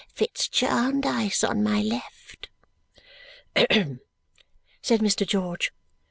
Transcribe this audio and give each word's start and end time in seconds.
Fitz 0.15 0.47
Jarndyce 0.49 1.43
on 1.43 1.61
my 1.61 1.83
left!" 1.83 2.49
"Hem!" 3.55 3.99
said 4.81 4.99
Mr. 4.99 5.27
George. 5.27 5.71